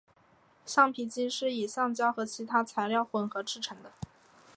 [0.65, 3.91] 橡皮筋是以橡胶和其他材料混合制成的。